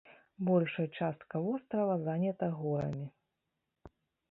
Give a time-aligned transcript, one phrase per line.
[0.45, 3.07] Большая частка вострава занята горамі.